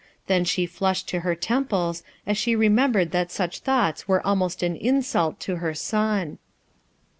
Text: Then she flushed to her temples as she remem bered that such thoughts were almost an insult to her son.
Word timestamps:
Then 0.25 0.45
she 0.45 0.65
flushed 0.65 1.07
to 1.09 1.19
her 1.19 1.35
temples 1.35 2.01
as 2.25 2.35
she 2.35 2.55
remem 2.55 2.93
bered 2.93 3.11
that 3.11 3.29
such 3.31 3.59
thoughts 3.59 4.07
were 4.07 4.25
almost 4.25 4.63
an 4.63 4.75
insult 4.75 5.39
to 5.41 5.57
her 5.57 5.75
son. 5.75 6.39